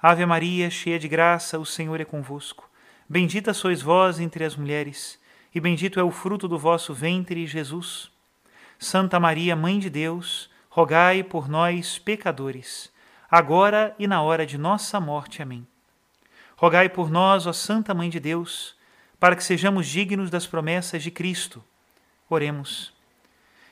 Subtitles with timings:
[0.00, 2.70] Ave Maria, cheia de graça, o Senhor é convosco.
[3.08, 5.18] Bendita sois vós entre as mulheres,
[5.52, 8.08] e bendito é o fruto do vosso ventre, Jesus.
[8.78, 12.92] Santa Maria, Mãe de Deus, rogai por nós, pecadores,
[13.28, 15.42] agora e na hora de nossa morte.
[15.42, 15.66] Amém.
[16.56, 18.76] Rogai por nós, ó Santa Mãe de Deus,
[19.18, 21.64] para que sejamos dignos das promessas de Cristo.
[22.30, 22.92] Oremos.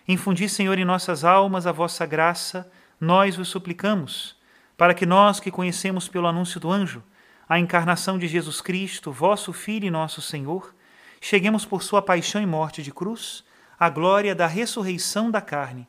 [0.08, 2.68] Infundi, Senhor, em nossas almas a vossa graça,
[3.00, 4.35] nós vos suplicamos
[4.76, 7.02] para que nós que conhecemos pelo anúncio do anjo
[7.48, 10.74] a encarnação de Jesus Cristo, vosso Filho e nosso Senhor,
[11.20, 13.44] cheguemos por sua paixão e morte de cruz
[13.78, 15.86] à glória da ressurreição da carne,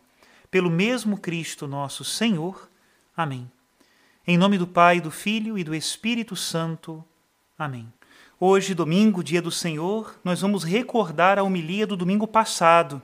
[0.51, 2.69] pelo mesmo Cristo nosso Senhor.
[3.15, 3.49] Amém.
[4.25, 7.03] Em nome do Pai, do Filho e do Espírito Santo.
[7.57, 7.91] Amém.
[8.39, 13.01] Hoje, domingo, dia do Senhor, nós vamos recordar a homilia do domingo passado,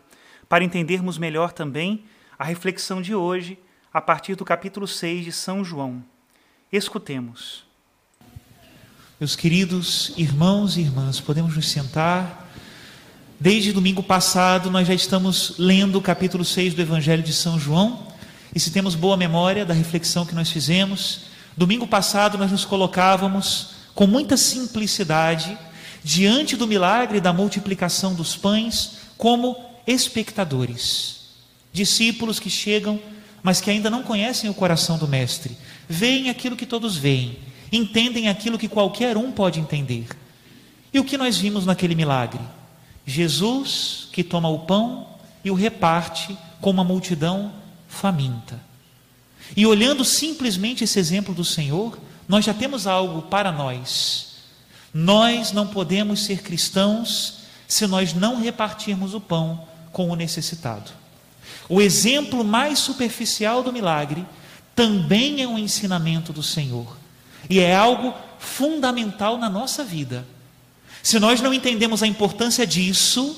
[0.47, 2.05] para entendermos melhor também
[2.37, 3.57] a reflexão de hoje
[3.93, 6.03] a partir do capítulo 6 de São João.
[6.71, 7.63] Escutemos.
[9.19, 12.49] Meus queridos irmãos e irmãs, podemos nos sentar.
[13.39, 18.07] Desde domingo passado, nós já estamos lendo o capítulo 6 do Evangelho de São João.
[18.55, 23.75] E se temos boa memória da reflexão que nós fizemos, domingo passado nós nos colocávamos
[23.93, 25.55] com muita simplicidade
[26.03, 29.55] diante do milagre da multiplicação dos pães como
[29.85, 31.27] espectadores,
[31.71, 32.99] discípulos que chegam
[33.43, 35.57] mas que ainda não conhecem o coração do Mestre.
[35.87, 37.37] Veem aquilo que todos veem,
[37.71, 40.07] entendem aquilo que qualquer um pode entender.
[40.93, 42.39] E o que nós vimos naquele milagre?
[43.05, 45.07] Jesus que toma o pão
[45.43, 47.51] e o reparte com uma multidão
[47.87, 48.59] faminta.
[49.57, 54.35] E olhando simplesmente esse exemplo do Senhor, nós já temos algo para nós.
[54.93, 61.02] Nós não podemos ser cristãos se nós não repartirmos o pão com o necessitado.
[61.69, 64.25] O exemplo mais superficial do milagre
[64.75, 66.97] também é um ensinamento do Senhor
[67.49, 70.25] e é algo fundamental na nossa vida.
[71.01, 73.35] Se nós não entendemos a importância disso,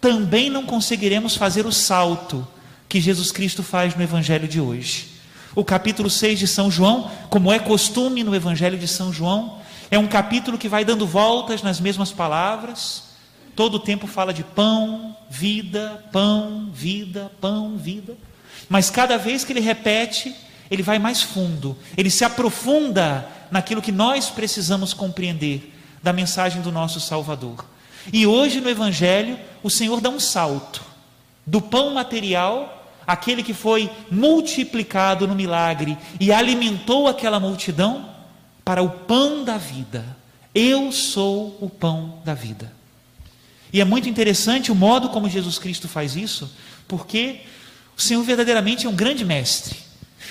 [0.00, 2.46] também não conseguiremos fazer o salto
[2.88, 5.08] que Jesus Cristo faz no Evangelho de hoje.
[5.54, 9.58] O capítulo 6 de São João, como é costume no Evangelho de São João,
[9.90, 13.04] é um capítulo que vai dando voltas nas mesmas palavras,
[13.58, 18.16] Todo o tempo fala de pão, vida, pão, vida, pão, vida.
[18.68, 20.32] Mas cada vez que ele repete,
[20.70, 26.70] ele vai mais fundo, ele se aprofunda naquilo que nós precisamos compreender da mensagem do
[26.70, 27.64] nosso Salvador.
[28.12, 30.80] E hoje no Evangelho, o Senhor dá um salto
[31.44, 38.08] do pão material, aquele que foi multiplicado no milagre e alimentou aquela multidão,
[38.64, 40.04] para o pão da vida.
[40.54, 42.77] Eu sou o pão da vida.
[43.72, 46.50] E é muito interessante o modo como Jesus Cristo faz isso,
[46.86, 47.40] porque
[47.96, 49.76] o Senhor verdadeiramente é um grande mestre.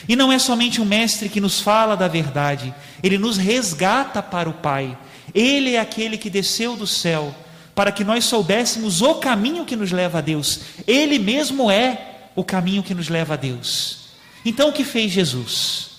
[0.08, 4.50] E não é somente um mestre que nos fala da verdade, ele nos resgata para
[4.50, 4.98] o Pai.
[5.34, 7.36] Ele é aquele que desceu do céu
[7.76, 10.62] para que nós soubéssemos o caminho que nos leva a Deus.
[10.88, 14.08] Ele mesmo é o caminho que nos leva a Deus.
[14.44, 15.90] Então o que fez Jesus?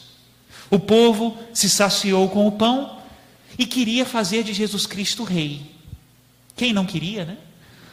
[0.70, 2.98] O povo se saciou com o pão
[3.58, 5.77] e queria fazer de Jesus Cristo rei.
[6.58, 7.38] Quem não queria, né?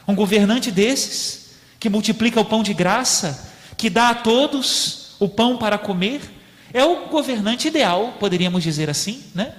[0.08, 5.56] Um governante desses, que multiplica o pão de graça, que dá a todos o pão
[5.56, 6.22] para comer,
[6.74, 9.54] é o governante ideal, poderíamos dizer assim, né?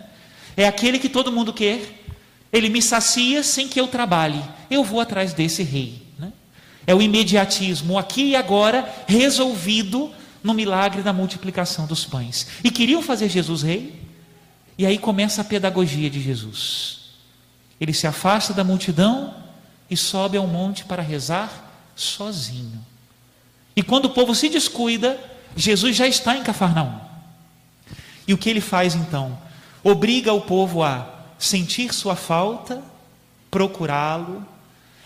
[0.56, 2.03] É aquele que todo mundo quer.
[2.53, 4.43] Ele me sacia sem que eu trabalhe.
[4.70, 6.02] Eu vou atrás desse rei.
[6.19, 6.32] Né?
[6.87, 10.11] É o imediatismo, aqui e agora, resolvido
[10.43, 12.47] no milagre da multiplicação dos pães.
[12.64, 14.00] E queriam fazer Jesus rei,
[14.79, 17.06] e aí começa a pedagogia de Jesus.
[17.81, 19.34] Ele se afasta da multidão
[19.90, 21.50] e sobe ao monte para rezar
[21.94, 22.84] sozinho.
[23.75, 25.19] E quando o povo se descuida,
[25.55, 26.99] Jesus já está em Cafarnaum.
[28.26, 29.38] E o que ele faz então?
[29.84, 31.06] Obriga o povo a
[31.38, 32.82] sentir sua falta,
[33.50, 34.44] procurá-lo,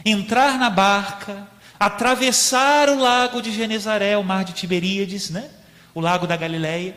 [0.04, 1.46] entrar na barca,
[1.78, 5.50] atravessar o lago de Genezaré, o mar de Tiberíades, né?
[5.94, 6.94] o lago da Galileia,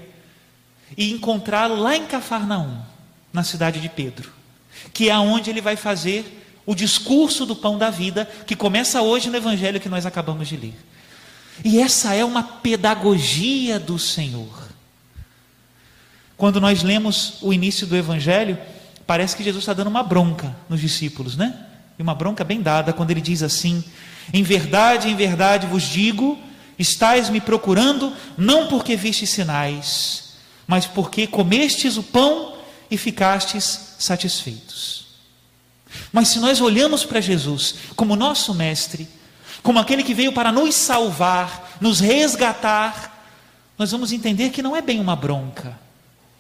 [0.96, 2.80] e encontrá-lo lá em Cafarnaum,
[3.32, 4.32] na cidade de Pedro,
[4.94, 9.30] que é onde ele vai fazer o discurso do pão da vida, que começa hoje
[9.30, 10.74] no evangelho que nós acabamos de ler.
[11.64, 14.70] E essa é uma pedagogia do Senhor.
[16.38, 18.58] Quando nós lemos o início do evangelho,
[19.06, 21.54] parece que Jesus está dando uma bronca nos discípulos, né?
[22.00, 23.84] E uma bronca bem dada quando ele diz assim:
[24.34, 26.40] Em verdade, em verdade vos digo,
[26.80, 30.34] estáis me procurando, não porque vistes sinais,
[30.66, 32.53] mas porque comestes o pão
[32.90, 35.06] e ficastes satisfeitos.
[36.12, 39.08] Mas se nós olhamos para Jesus como nosso mestre,
[39.62, 43.26] como aquele que veio para nos salvar, nos resgatar,
[43.78, 45.80] nós vamos entender que não é bem uma bronca,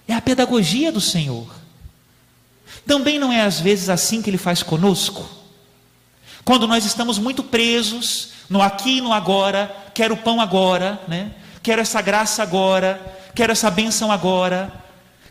[0.08, 1.48] é a pedagogia do Senhor.
[2.86, 5.28] Também não é às vezes assim que ele faz conosco.
[6.44, 11.32] Quando nós estamos muito presos no aqui e no agora, quero o pão agora, né?
[11.62, 13.02] Quero essa graça agora,
[13.34, 14.83] quero essa bênção agora,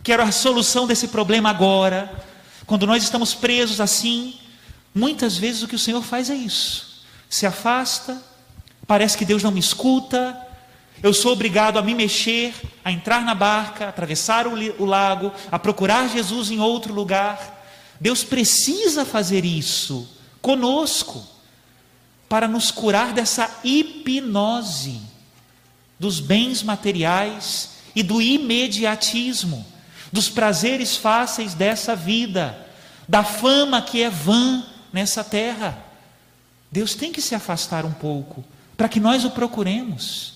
[0.02, 2.24] quero a solução desse problema agora.
[2.66, 4.34] Quando nós estamos presos assim,
[4.94, 7.02] muitas vezes o que o Senhor faz é isso.
[7.28, 8.22] Se afasta,
[8.86, 10.36] parece que Deus não me escuta,
[11.02, 12.54] eu sou obrigado a me mexer,
[12.84, 17.64] a entrar na barca, a atravessar o, o lago, a procurar Jesus em outro lugar.
[18.00, 20.08] Deus precisa fazer isso
[20.40, 21.26] conosco
[22.28, 25.00] para nos curar dessa hipnose
[25.98, 29.64] dos bens materiais e do imediatismo,
[30.12, 32.68] dos prazeres fáceis dessa vida,
[33.08, 34.62] da fama que é vã
[34.92, 35.78] nessa terra.
[36.70, 38.44] Deus tem que se afastar um pouco
[38.76, 40.34] para que nós o procuremos.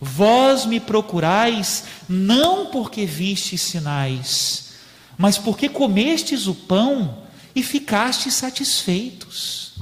[0.00, 4.72] Vós me procurais não porque vistes sinais,
[5.16, 7.24] mas porque comestes o pão
[7.54, 9.74] e ficastes satisfeitos.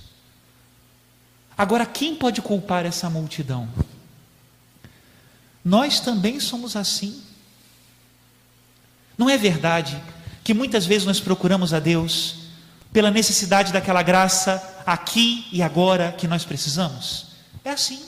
[1.56, 3.68] Agora, quem pode culpar essa multidão?
[5.64, 7.22] Nós também somos assim.
[9.16, 10.00] Não é verdade
[10.42, 12.36] que muitas vezes nós procuramos a Deus
[12.92, 17.26] pela necessidade daquela graça aqui e agora que nós precisamos?
[17.64, 18.00] É assim.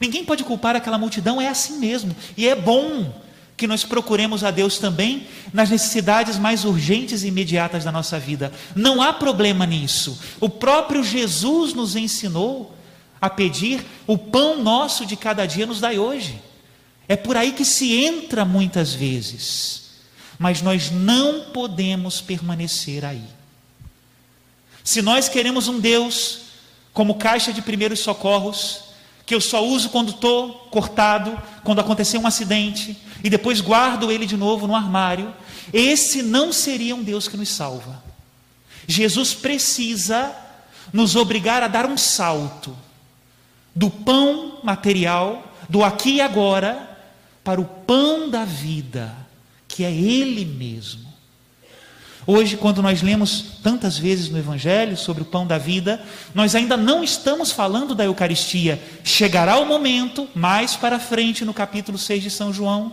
[0.00, 2.16] Ninguém pode culpar aquela multidão, é assim mesmo.
[2.36, 3.12] E é bom
[3.56, 8.50] que nós procuremos a Deus também nas necessidades mais urgentes e imediatas da nossa vida.
[8.74, 10.18] Não há problema nisso.
[10.40, 12.74] O próprio Jesus nos ensinou
[13.20, 16.40] a pedir o pão nosso de cada dia nos dai hoje.
[17.06, 19.89] É por aí que se entra muitas vezes.
[20.40, 23.22] Mas nós não podemos permanecer aí.
[24.82, 26.40] Se nós queremos um Deus
[26.94, 28.84] como caixa de primeiros socorros,
[29.26, 34.24] que eu só uso quando estou cortado, quando aconteceu um acidente, e depois guardo ele
[34.24, 35.34] de novo no armário.
[35.74, 38.02] Esse não seria um Deus que nos salva.
[38.86, 40.34] Jesus precisa
[40.90, 42.74] nos obrigar a dar um salto
[43.76, 46.98] do pão material, do aqui e agora,
[47.44, 49.14] para o pão da vida,
[49.80, 51.08] que é Ele mesmo.
[52.26, 56.02] Hoje, quando nós lemos tantas vezes no Evangelho sobre o pão da vida,
[56.34, 58.78] nós ainda não estamos falando da Eucaristia.
[59.02, 62.92] Chegará o momento, mais para frente, no capítulo 6 de São João,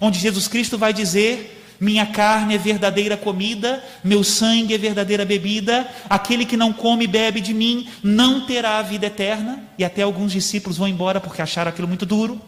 [0.00, 5.86] onde Jesus Cristo vai dizer: Minha carne é verdadeira comida, meu sangue é verdadeira bebida,
[6.08, 9.62] aquele que não come e bebe de mim não terá a vida eterna.
[9.76, 12.40] E até alguns discípulos vão embora porque acharam aquilo muito duro.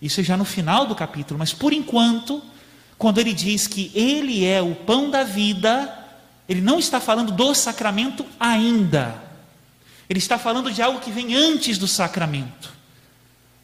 [0.00, 2.42] Isso é já no final do capítulo, mas por enquanto
[3.00, 6.06] quando ele diz que ele é o pão da vida,
[6.46, 9.22] ele não está falando do sacramento ainda.
[10.06, 12.70] Ele está falando de algo que vem antes do sacramento.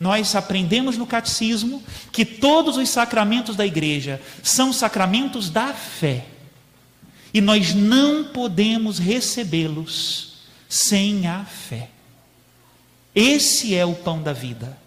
[0.01, 6.25] Nós aprendemos no catecismo que todos os sacramentos da igreja são sacramentos da fé.
[7.35, 11.91] E nós não podemos recebê-los sem a fé.
[13.15, 14.79] Esse é o pão da vida.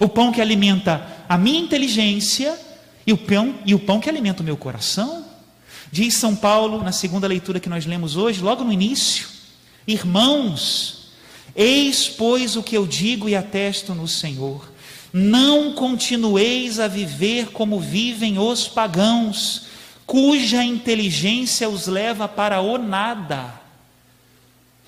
[0.00, 2.58] O pão que alimenta a minha inteligência
[3.06, 5.24] e o pão, e o pão que alimenta o meu coração.
[5.90, 9.28] Diz São Paulo, na segunda leitura que nós lemos hoje, logo no início:
[9.86, 11.08] Irmãos,
[11.54, 14.70] eis, pois, o que eu digo e atesto no Senhor.
[15.12, 19.66] Não continueis a viver como vivem os pagãos,
[20.06, 23.61] cuja inteligência os leva para o nada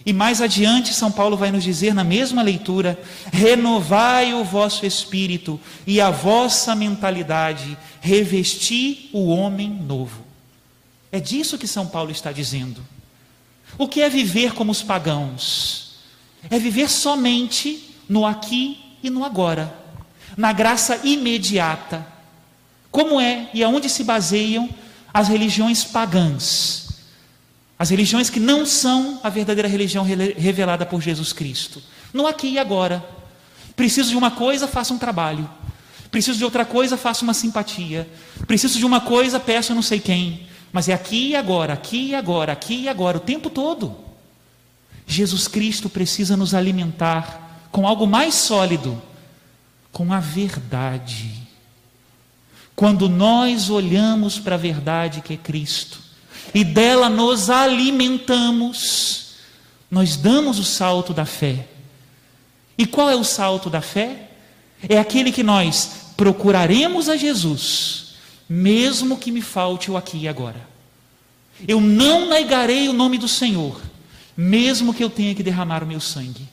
[0.07, 3.01] e mais adiante, São Paulo vai nos dizer na mesma leitura:
[3.33, 10.23] renovai o vosso espírito e a vossa mentalidade, revesti o homem novo.
[11.11, 12.85] É disso que São Paulo está dizendo.
[13.79, 15.95] O que é viver como os pagãos?
[16.51, 19.75] É viver somente no aqui e no agora,
[20.37, 22.07] na graça imediata.
[22.91, 24.69] Como é e aonde se baseiam
[25.13, 26.84] as religiões pagãs,
[27.79, 31.83] as religiões que não são a verdadeira religião revelada por Jesus Cristo.
[32.13, 33.05] No aqui e agora.
[33.75, 35.49] Preciso de uma coisa, faça um trabalho.
[36.11, 38.09] Preciso de outra coisa, faça uma simpatia.
[38.47, 40.47] Preciso de uma coisa, peço não sei quem.
[40.73, 43.97] Mas é aqui e agora, aqui e agora, aqui e agora, o tempo todo.
[45.07, 49.03] Jesus Cristo precisa nos alimentar com algo mais sólido,
[49.91, 51.43] com a verdade.
[52.77, 56.05] Quando nós olhamos para a verdade que é Cristo
[56.55, 59.35] e dela nos alimentamos,
[59.91, 61.67] nós damos o salto da fé.
[62.77, 64.31] E qual é o salto da fé?
[64.89, 68.15] É aquele que nós procuraremos a Jesus,
[68.49, 70.69] mesmo que me falte o aqui e agora.
[71.67, 73.81] Eu não negarei o nome do Senhor,
[74.37, 76.49] mesmo que eu tenha que derramar o meu sangue.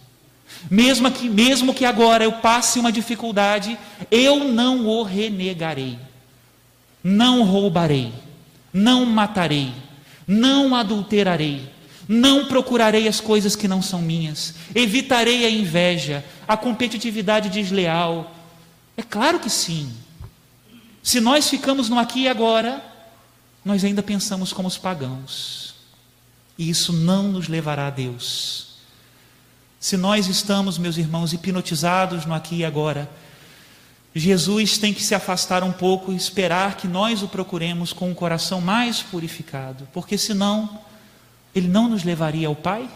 [0.70, 3.78] Mesmo que, mesmo que agora eu passe uma dificuldade,
[4.12, 5.98] eu não o renegarei.
[7.04, 8.14] Não roubarei,
[8.74, 9.74] não matarei,
[10.28, 11.70] não adulterarei,
[12.08, 18.36] não procurarei as coisas que não são minhas, evitarei a inveja, a competitividade desleal.
[18.98, 19.92] É claro que sim.
[21.02, 22.84] Se nós ficamos no aqui e agora,
[23.64, 25.76] nós ainda pensamos como os pagãos.
[26.58, 28.76] E isso não nos levará a Deus.
[29.80, 33.10] Se nós estamos, meus irmãos, hipnotizados no aqui e agora,
[34.14, 38.14] Jesus tem que se afastar um pouco e esperar que nós o procuremos com um
[38.14, 40.80] coração mais purificado, porque senão
[41.56, 42.90] ele não nos levaria ao Pai.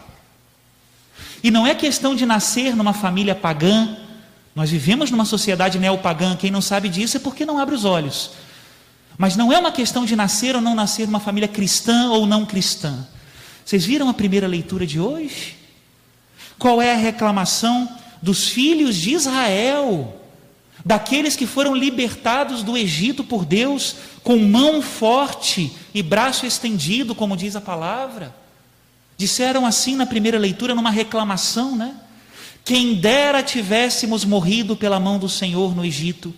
[1.42, 3.96] E não é questão de nascer numa família pagã,
[4.54, 8.32] nós vivemos numa sociedade neopagã, quem não sabe disso é porque não abre os olhos.
[9.16, 12.44] Mas não é uma questão de nascer ou não nascer numa família cristã ou não
[12.44, 13.06] cristã.
[13.64, 15.56] Vocês viram a primeira leitura de hoje?
[16.58, 17.88] Qual é a reclamação
[18.22, 20.15] dos filhos de Israel,
[20.86, 27.36] daqueles que foram libertados do Egito por Deus com mão forte e braço estendido, como
[27.36, 28.32] diz a palavra?
[29.18, 31.96] Disseram assim na primeira leitura, numa reclamação, né?
[32.64, 36.32] Quem dera tivéssemos morrido pela mão do Senhor no Egito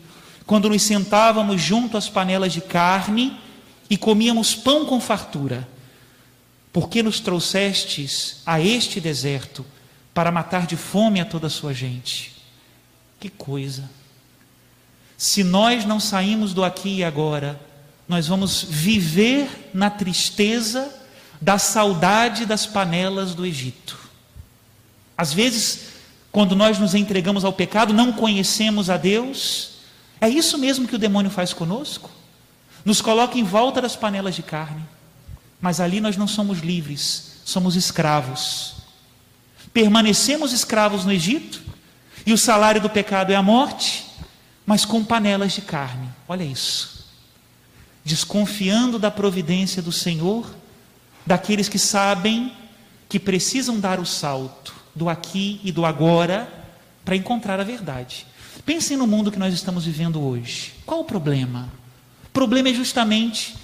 [0.46, 3.38] quando nos sentávamos junto às panelas de carne
[3.90, 5.68] e comíamos pão com fartura.
[6.72, 9.62] Porque nos trouxestes a este deserto
[10.14, 12.34] para matar de fome a toda a sua gente?
[13.20, 13.97] Que coisa!
[15.18, 17.60] Se nós não saímos do aqui e agora,
[18.08, 20.90] nós vamos viver na tristeza
[21.38, 23.98] da saudade das panelas do Egito.
[25.16, 25.88] Às vezes,
[26.32, 29.76] quando nós nos entregamos ao pecado, não conhecemos a Deus
[30.20, 32.10] é isso mesmo que o demônio faz conosco?
[32.84, 34.82] Nos coloca em volta das panelas de carne,
[35.60, 38.74] mas ali nós não somos livres, somos escravos.
[39.72, 41.62] Permanecemos escravos no Egito,
[42.26, 44.06] e o salário do pecado é a morte,
[44.68, 46.10] mas com panelas de carne.
[46.28, 47.06] Olha isso.
[48.04, 50.54] Desconfiando da providência do Senhor,
[51.24, 52.52] daqueles que sabem
[53.08, 56.52] que precisam dar o salto do aqui e do agora
[57.02, 58.26] para encontrar a verdade.
[58.66, 60.74] Pensem no mundo que nós estamos vivendo hoje.
[60.84, 61.72] Qual o problema?
[62.26, 63.56] O problema é justamente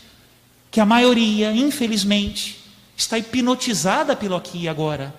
[0.71, 2.65] que a maioria, infelizmente,
[2.97, 5.15] está hipnotizada pelo aqui e agora.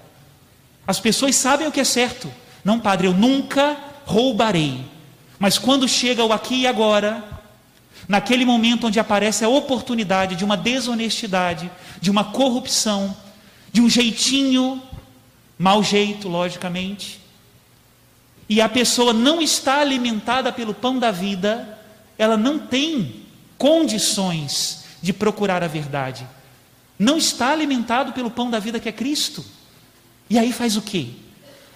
[0.87, 2.27] As pessoas sabem o que é certo.
[2.63, 4.94] Não, padre, eu nunca roubarei.
[5.39, 7.23] Mas quando chega o aqui e agora,
[8.07, 13.15] naquele momento onde aparece a oportunidade de uma desonestidade, de uma corrupção,
[13.71, 14.81] de um jeitinho,
[15.57, 17.19] mau jeito, logicamente,
[18.47, 21.77] e a pessoa não está alimentada pelo pão da vida,
[22.17, 23.23] ela não tem
[23.57, 26.27] condições de procurar a verdade.
[26.97, 29.43] Não está alimentado pelo pão da vida que é Cristo.
[30.29, 31.09] E aí faz o quê?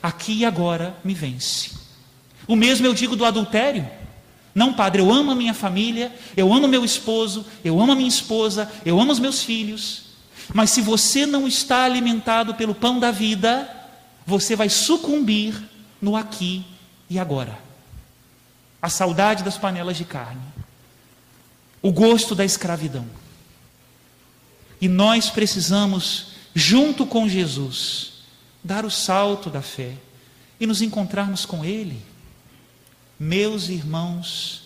[0.01, 1.79] Aqui e agora me vence.
[2.50, 3.88] O mesmo eu digo do adultério.
[4.56, 8.10] Não, padre, eu amo a minha família, eu amo meu esposo, eu amo a minha
[8.10, 10.06] esposa, eu amo os meus filhos.
[10.51, 13.70] Mas se você não está alimentado pelo pão da vida,
[14.25, 15.53] você vai sucumbir
[16.01, 16.65] no aqui
[17.08, 17.56] e agora.
[18.82, 20.41] A saudade das panelas de carne,
[21.84, 23.06] o gosto da escravidão.
[24.82, 28.24] E nós precisamos, junto com Jesus,
[28.63, 29.94] dar o salto da fé
[30.60, 32.09] e nos encontrarmos com Ele.
[33.20, 34.64] Meus irmãos,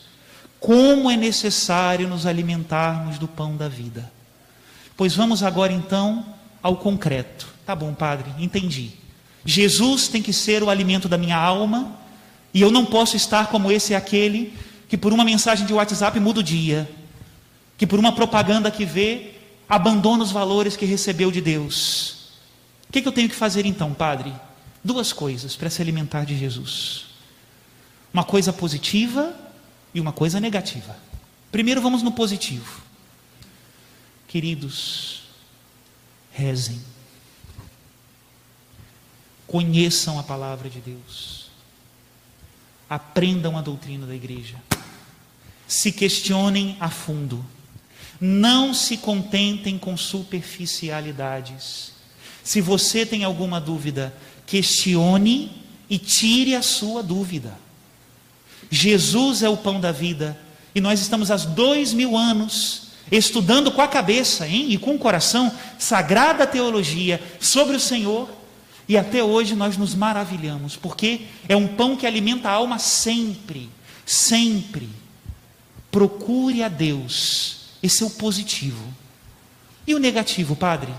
[0.60, 4.12] como é necessário nos alimentarmos do pão da vida.
[4.96, 6.26] Pois vamos agora então
[6.62, 7.48] ao concreto.
[7.66, 8.92] Tá bom, padre, entendi.
[9.46, 11.92] Jesus tem que ser o alimento da minha alma,
[12.54, 14.54] e eu não posso estar como esse e aquele
[14.88, 16.90] que por uma mensagem de WhatsApp muda o dia,
[17.78, 19.32] que por uma propaganda que vê
[19.68, 22.30] abandona os valores que recebeu de Deus.
[22.88, 24.32] O que, que eu tenho que fazer então, Padre?
[24.84, 27.06] Duas coisas para se alimentar de Jesus:
[28.14, 29.36] uma coisa positiva
[29.94, 30.96] e uma coisa negativa.
[31.52, 32.82] Primeiro vamos no positivo.
[34.28, 35.24] Queridos,
[36.32, 36.80] rezem.
[39.48, 41.48] Conheçam a palavra de Deus.
[42.90, 44.56] Aprendam a doutrina da igreja.
[45.68, 47.44] Se questionem a fundo.
[48.22, 51.92] Não se contentem com superficialidades.
[52.44, 54.16] Se você tem alguma dúvida,
[54.46, 57.63] questione e tire a sua dúvida.
[58.74, 60.36] Jesus é o pão da vida
[60.74, 64.98] e nós estamos há dois mil anos estudando com a cabeça hein, e com o
[64.98, 68.28] coração sagrada teologia sobre o Senhor
[68.90, 73.70] e até hoje nós nos maravilhamos, porque é um pão que alimenta a alma sempre,
[74.06, 74.90] sempre.
[75.92, 78.84] Procure a Deus, esse é o positivo.
[79.86, 80.92] E o negativo, Padre?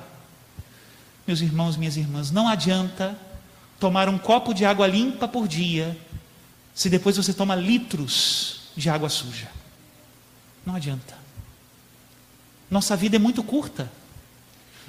[1.26, 3.18] Meus irmãos, minhas irmãs, não adianta
[3.80, 5.98] tomar um copo de água limpa por dia,
[6.74, 9.48] se depois você toma litros de água suja.
[10.66, 11.16] Não adianta.
[12.70, 13.90] Nossa vida é muito curta.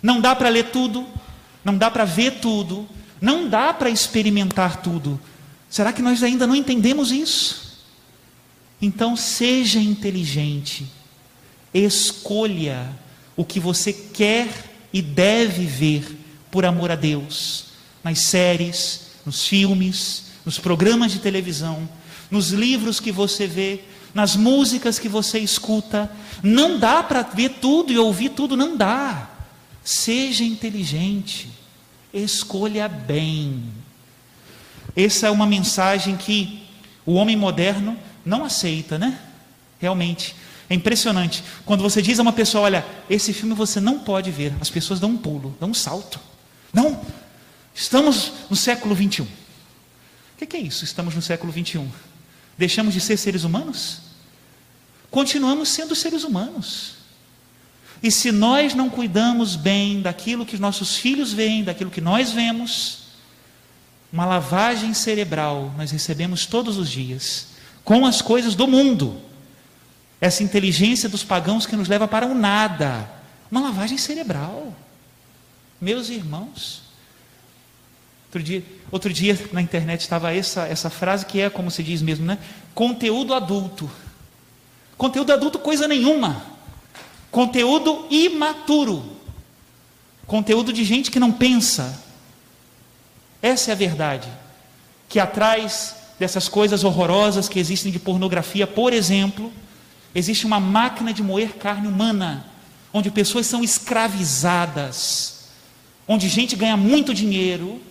[0.01, 1.07] Não dá para ler tudo,
[1.63, 2.87] não dá para ver tudo,
[3.21, 5.19] não dá para experimentar tudo.
[5.69, 7.83] Será que nós ainda não entendemos isso?
[8.81, 10.85] Então, seja inteligente,
[11.73, 12.89] escolha
[13.35, 14.47] o que você quer
[14.91, 16.17] e deve ver
[16.51, 17.67] por amor a Deus,
[18.03, 21.89] nas séries, nos filmes, nos programas de televisão,
[22.29, 23.81] nos livros que você vê,
[24.13, 26.09] nas músicas que você escuta.
[26.41, 29.29] Não dá para ver tudo e ouvir tudo, não dá.
[29.83, 31.49] Seja inteligente,
[32.13, 33.63] escolha bem.
[34.95, 36.63] Essa é uma mensagem que
[37.05, 39.19] o homem moderno não aceita, né?
[39.79, 40.35] Realmente.
[40.67, 41.43] É impressionante.
[41.63, 44.99] Quando você diz a uma pessoa: Olha, esse filme você não pode ver, as pessoas
[44.99, 46.19] dão um pulo, dão um salto.
[46.73, 46.99] Não,
[47.73, 49.27] estamos no século 21.
[50.35, 50.83] O que é isso?
[50.83, 51.89] Estamos no século 21.
[52.57, 54.01] Deixamos de ser seres humanos?
[55.09, 56.95] Continuamos sendo seres humanos.
[58.03, 63.05] E se nós não cuidamos bem daquilo que nossos filhos veem, daquilo que nós vemos,
[64.11, 67.47] uma lavagem cerebral nós recebemos todos os dias,
[67.83, 69.21] com as coisas do mundo.
[70.19, 73.09] Essa inteligência dos pagãos que nos leva para o nada.
[73.49, 74.75] Uma lavagem cerebral.
[75.79, 76.84] Meus irmãos.
[78.35, 82.01] Outro dia, outro dia na internet estava essa, essa frase que é, como se diz
[82.01, 82.37] mesmo, né?
[82.73, 83.89] Conteúdo adulto.
[84.97, 86.45] Conteúdo adulto, coisa nenhuma.
[87.31, 89.15] Conteúdo imaturo.
[90.27, 92.03] Conteúdo de gente que não pensa.
[93.41, 94.27] Essa é a verdade.
[95.07, 99.49] Que atrás dessas coisas horrorosas que existem de pornografia, por exemplo,
[100.13, 102.47] existe uma máquina de moer carne humana,
[102.91, 105.51] onde pessoas são escravizadas,
[106.05, 107.81] onde gente ganha muito dinheiro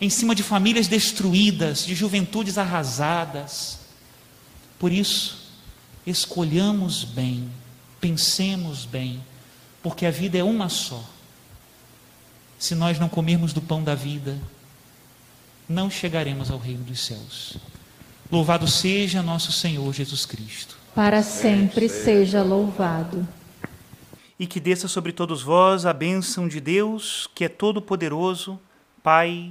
[0.00, 3.80] em cima de famílias destruídas, de juventudes arrasadas.
[4.78, 5.50] Por isso,
[6.06, 7.50] escolhamos bem
[8.04, 9.18] Pensemos bem,
[9.82, 11.02] porque a vida é uma só.
[12.58, 14.38] Se nós não comermos do pão da vida,
[15.66, 17.56] não chegaremos ao reino dos céus.
[18.30, 20.76] Louvado seja nosso Senhor Jesus Cristo.
[20.94, 23.26] Para sempre seja louvado.
[24.38, 28.60] E que desça sobre todos vós a bênção de Deus, que é todo-poderoso,
[29.02, 29.50] Pai